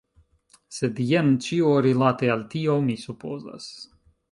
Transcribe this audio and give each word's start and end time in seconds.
Sed... 0.77 1.01
jen 1.09 1.29
ĉio 1.49 1.69
rilate 1.87 2.33
al 2.37 2.43
tio, 2.55 2.81
mi 2.89 2.99
supozas. 3.05 3.71